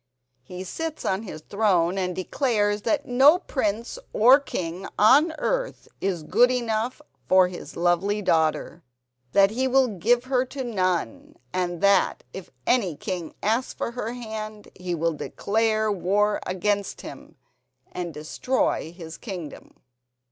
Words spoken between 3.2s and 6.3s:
prince or king on earth is